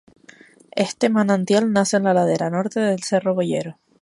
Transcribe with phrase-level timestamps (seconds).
[0.75, 3.77] Este manantial nace en la ladera norte de Cerro Boyero.